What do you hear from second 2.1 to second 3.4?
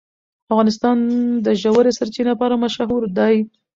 لپاره مشهور دی.